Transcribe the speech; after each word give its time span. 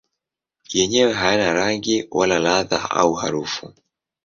Yenyewe 0.77 1.11
hayana 1.19 1.47
rangi 1.53 2.07
wala 2.17 2.37
ladha 2.39 2.77
au 2.89 3.11
harufu. 3.21 3.65